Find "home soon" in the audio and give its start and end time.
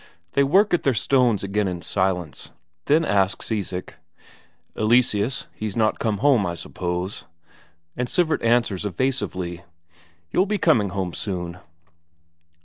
10.89-11.59